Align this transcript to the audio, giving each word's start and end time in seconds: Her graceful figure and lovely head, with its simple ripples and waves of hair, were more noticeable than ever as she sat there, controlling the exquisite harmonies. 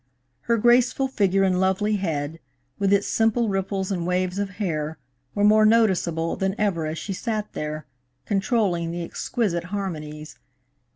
Her 0.49 0.57
graceful 0.57 1.07
figure 1.07 1.43
and 1.43 1.59
lovely 1.61 1.97
head, 1.97 2.39
with 2.79 2.91
its 2.91 3.05
simple 3.05 3.49
ripples 3.49 3.91
and 3.91 4.07
waves 4.07 4.39
of 4.39 4.49
hair, 4.57 4.97
were 5.35 5.43
more 5.43 5.63
noticeable 5.63 6.35
than 6.35 6.59
ever 6.59 6.87
as 6.87 6.97
she 6.97 7.13
sat 7.13 7.53
there, 7.53 7.85
controlling 8.25 8.89
the 8.89 9.03
exquisite 9.03 9.65
harmonies. 9.65 10.39